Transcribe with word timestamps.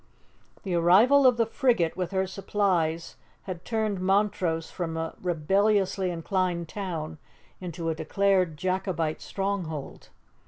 The 0.63 0.73
arrival 0.73 1.27
of 1.27 1.37
the 1.37 1.45
frigate 1.45 1.95
with 1.95 2.09
her 2.09 2.25
supplies 2.25 3.17
had 3.43 3.63
turned 3.63 3.99
Montrose 3.99 4.71
from 4.71 4.97
a 4.97 5.13
rebelliously 5.21 6.09
inclined 6.09 6.67
town 6.67 7.19
into 7.59 7.87
a 7.87 7.93
declared 7.93 8.57
Jacobite 8.57 9.21
stronghold. 9.21 10.09